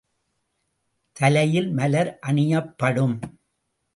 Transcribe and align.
தலையில் 1.15 1.69
மலர் 1.71 2.19
அணியப்படும். 2.27 3.15